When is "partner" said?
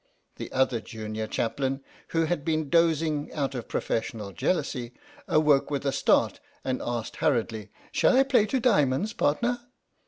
9.13-9.59